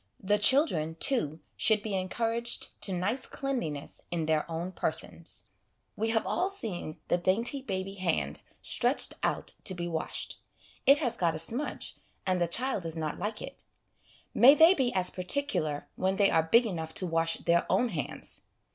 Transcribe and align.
The 0.19 0.39
children, 0.39 0.95
too, 0.95 1.41
should 1.55 1.83
be 1.83 1.91
encour 1.91 2.35
aged 2.35 2.69
to 2.81 2.91
nice 2.91 3.27
cleanliness 3.27 4.01
in 4.09 4.25
their 4.25 4.49
own 4.49 4.71
persons. 4.71 5.49
We 5.95 6.09
have 6.09 6.25
all 6.25 6.49
seen 6.49 6.97
the 7.07 7.19
dainty 7.19 7.61
baby 7.61 7.93
hand 7.93 8.41
stretched 8.63 9.13
out 9.21 9.53
to 9.63 9.75
be 9.75 9.87
washed; 9.87 10.39
it 10.87 10.97
has 10.97 11.15
got 11.17 11.35
a 11.35 11.37
smudge, 11.37 11.97
and 12.25 12.41
the 12.41 12.47
child 12.47 12.81
does 12.81 12.97
not 12.97 13.19
like 13.19 13.43
it. 13.43 13.65
May 14.33 14.55
they 14.55 14.73
be 14.73 14.91
as 14.91 15.11
particular 15.11 15.87
when 15.95 16.15
they 16.15 16.31
are 16.31 16.41
big 16.51 16.65
enough 16.65 16.95
to 16.95 17.05
wash 17.05 17.35
their 17.35 17.71
own 17.71 17.89
hands! 17.89 18.45